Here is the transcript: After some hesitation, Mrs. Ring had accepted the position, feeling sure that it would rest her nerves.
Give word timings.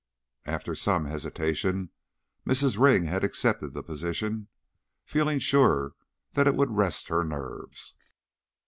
After 0.47 0.73
some 0.73 1.05
hesitation, 1.05 1.91
Mrs. 2.43 2.79
Ring 2.79 3.03
had 3.05 3.23
accepted 3.23 3.75
the 3.75 3.83
position, 3.83 4.47
feeling 5.05 5.37
sure 5.37 5.93
that 6.31 6.47
it 6.47 6.55
would 6.55 6.75
rest 6.75 7.09
her 7.09 7.23
nerves. 7.23 7.93